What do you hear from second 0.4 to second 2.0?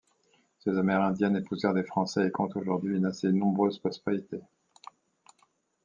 Ces Amérindiennes épousèrent des